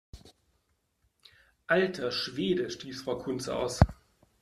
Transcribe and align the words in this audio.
Alter 1.67 2.11
Schwede!, 2.11 2.71
stieß 2.71 3.03
Frau 3.03 3.19
Kunze 3.19 3.55
aus. 3.55 3.79